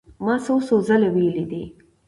[0.25, 1.63] ما څو څو ځله وئيلي دي